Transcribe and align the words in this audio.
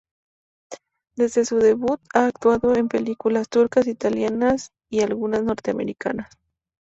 Desde 1.15 1.45
su 1.45 1.59
debut, 1.59 2.01
ha 2.15 2.25
actuado 2.25 2.75
en 2.75 2.87
películas 2.87 3.49
turcas, 3.49 3.85
italianas 3.85 4.71
y 4.89 5.01
algunas 5.01 5.43
norteamericanas. 5.43 6.33